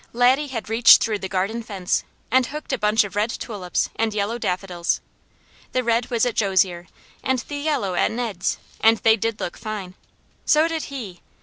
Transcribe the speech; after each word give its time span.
Laddie 0.13 0.47
had 0.47 0.67
reached 0.67 0.99
through 0.99 1.19
the 1.19 1.29
garden 1.29 1.61
fence 1.61 2.03
and 2.31 2.47
hooked 2.47 2.73
a 2.73 2.77
bunch 2.79 3.03
of 3.03 3.15
red 3.15 3.29
tulips 3.29 3.91
and 3.95 4.15
yellow 4.15 4.39
daffodils. 4.39 4.99
The 5.73 5.83
red 5.83 6.09
was 6.09 6.25
at 6.25 6.33
Jo's 6.33 6.65
ear, 6.65 6.87
and 7.21 7.37
the 7.37 7.57
yellow 7.57 7.93
at 7.93 8.09
Ned's, 8.09 8.57
and 8.79 8.97
they 8.97 9.15
did 9.15 9.39
look 9.39 9.57
fine. 9.57 9.93
So 10.43 10.67
did 10.67 10.85
he! 10.85 11.21